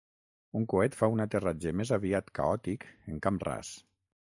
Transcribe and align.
Un 0.59 0.63
coet 0.71 0.97
fa 1.01 1.09
un 1.17 1.21
aterratge 1.25 1.75
més 1.83 1.93
aviat 1.99 2.33
caòtic 2.41 2.89
en 3.13 3.23
camp 3.29 3.41
ras. 3.51 3.75